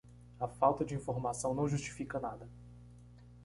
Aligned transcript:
A 0.39 0.47
falta 0.47 0.83
de 0.83 0.95
informação 0.95 1.53
não 1.53 1.67
justifica 1.67 2.19
nada. 2.19 2.49